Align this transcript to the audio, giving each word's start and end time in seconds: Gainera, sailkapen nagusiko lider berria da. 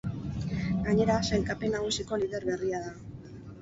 Gainera, 0.87 1.19
sailkapen 1.29 1.79
nagusiko 1.79 2.23
lider 2.25 2.53
berria 2.53 2.85
da. 2.91 3.01